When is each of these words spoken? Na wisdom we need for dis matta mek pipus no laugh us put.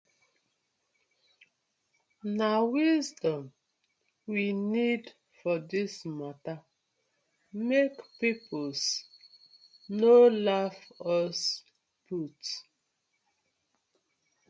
Na 2.37 2.49
wisdom 2.75 3.41
we 4.31 4.45
need 4.73 5.03
for 5.37 5.55
dis 5.71 5.93
matta 6.19 6.55
mek 7.67 7.93
pipus 8.17 8.79
no 9.99 10.15
laugh 10.47 10.79
us 11.19 11.39
put. 12.07 12.39